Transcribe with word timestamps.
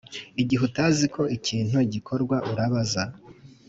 Igihe 0.41 0.61
utazi 0.67 0.99
uko 1.09 1.21
ikintu 1.37 1.77
gikorwa 1.93 2.37
urabaza 2.51 3.03